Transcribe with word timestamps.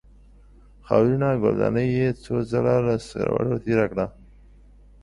خاورینه 0.85 1.29
ګلدانۍ 1.41 1.87
یې 1.97 2.07
څو 2.23 2.35
ځله 2.49 2.75
له 2.87 2.93
سترګو 3.05 3.55
تېره 3.63 3.85
کړه. 3.91 4.05